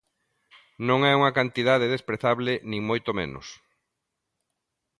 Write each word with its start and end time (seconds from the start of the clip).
Non 0.87 0.99
é 1.11 1.13
unha 1.19 1.35
cantidade 1.37 1.91
desprezable, 1.93 2.53
nin 2.69 2.81
moito 2.89 3.11
menos. 3.19 3.47